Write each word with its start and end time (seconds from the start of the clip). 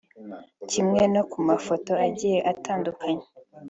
Kimwe 0.71 1.01
no 1.13 1.21
ku 1.31 1.37
mafoto 1.49 1.91
agiye 2.05 2.39
atandukanye 2.51 3.25